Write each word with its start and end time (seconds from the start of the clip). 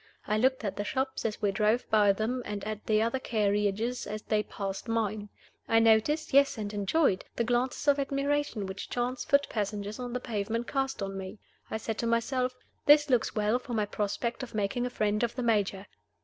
I 0.25 0.35
looked 0.35 0.63
at 0.63 0.77
the 0.77 0.83
shops 0.83 1.25
as 1.25 1.43
we 1.43 1.51
drove 1.51 1.87
by 1.91 2.11
them, 2.11 2.41
and 2.43 2.63
at 2.63 2.87
the 2.87 3.03
other 3.03 3.19
carriages 3.19 4.07
as 4.07 4.23
they 4.23 4.41
passed 4.41 4.87
mine. 4.87 5.29
I 5.67 5.77
noticed 5.77 6.33
yes, 6.33 6.57
and 6.57 6.73
enjoyed 6.73 7.23
the 7.35 7.43
glances 7.43 7.87
of 7.87 7.99
admiration 7.99 8.65
which 8.65 8.89
chance 8.89 9.23
foot 9.23 9.45
passengers 9.47 9.99
on 9.99 10.13
the 10.13 10.19
pavement 10.19 10.65
cast 10.65 11.03
on 11.03 11.19
me. 11.19 11.37
I 11.69 11.77
said 11.77 11.99
to 11.99 12.07
myself, 12.07 12.55
"This 12.87 13.11
looks 13.11 13.35
well 13.35 13.59
for 13.59 13.75
my 13.75 13.85
prospect 13.85 14.41
of 14.41 14.55
making 14.55 14.87
a 14.87 14.89
friend 14.89 15.21
of 15.21 15.35
the 15.35 15.43
Major!" 15.43 15.85